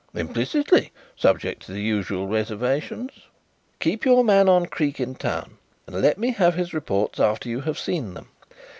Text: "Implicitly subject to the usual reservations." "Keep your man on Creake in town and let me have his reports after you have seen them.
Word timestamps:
"Implicitly 0.15 0.91
subject 1.15 1.61
to 1.67 1.71
the 1.73 1.79
usual 1.79 2.25
reservations." 2.25 3.11
"Keep 3.79 4.03
your 4.03 4.23
man 4.23 4.49
on 4.49 4.65
Creake 4.65 4.99
in 4.99 5.13
town 5.13 5.59
and 5.85 6.01
let 6.01 6.17
me 6.17 6.31
have 6.31 6.55
his 6.55 6.73
reports 6.73 7.19
after 7.19 7.47
you 7.47 7.61
have 7.61 7.77
seen 7.77 8.15
them. 8.15 8.29